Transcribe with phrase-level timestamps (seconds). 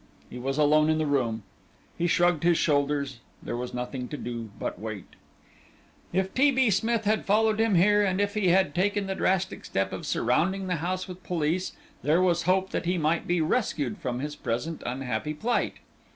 [0.31, 1.43] He was alone in the room.
[1.95, 5.09] He shrugged his shoulders; there was nothing to do but wait.
[6.11, 6.49] If T.
[6.49, 6.71] B.
[6.71, 10.65] Smith had followed him here, and if he had taken the drastic step of surrounding
[10.65, 14.81] the house with police, there was hope that he might be rescued from his present
[14.87, 15.75] unhappy plight.